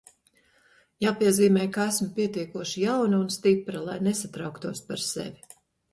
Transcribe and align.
Jāpiezīmē, 1.05 1.67
ka 1.75 1.85
esmu 1.93 2.09
pietiekoši 2.17 2.83
jauna 2.87 3.19
un 3.27 3.31
stipra, 3.39 3.85
lai 3.91 3.99
nesatrauktos 4.09 4.83
par 4.89 5.05
sevi. 5.11 5.59